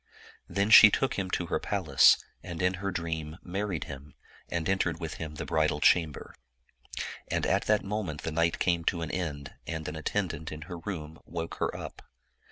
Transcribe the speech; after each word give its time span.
Then 0.49 0.71
she 0.71 0.89
took 0.89 1.13
him 1.13 1.29
to 1.29 1.45
her 1.45 1.59
palace, 1.59 2.17
and 2.41 2.59
in 2.59 2.73
her 2.81 2.89
dream 2.89 3.37
married 3.43 3.83
him, 3.83 4.15
and 4.49 4.67
entered 4.67 4.99
with 4.99 5.17
him 5.21 5.35
the 5.35 5.45
bridal 5.45 5.79
chamber. 5.79 6.33
And 7.27 7.45
at 7.45 7.65
that 7.65 7.83
moment 7.83 8.23
the 8.23 8.31
night 8.31 8.57
came 8.57 8.83
to 8.85 9.03
an 9.03 9.11
end, 9.11 9.53
and 9.67 9.87
an 9.87 9.95
attendant 9.95 10.51
in 10.51 10.63
her 10.63 10.79
room 10.79 11.19
woke 11.23 11.57
her 11.59 11.77
up. 11.77 12.01